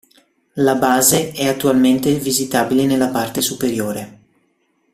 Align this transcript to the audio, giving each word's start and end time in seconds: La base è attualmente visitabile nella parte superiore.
La 0.55 0.73
base 0.73 1.29
è 1.31 1.47
attualmente 1.47 2.11
visitabile 2.15 2.85
nella 2.87 3.09
parte 3.09 3.39
superiore. 3.39 4.19